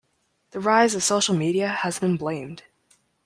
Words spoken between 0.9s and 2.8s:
of social media has been blamed.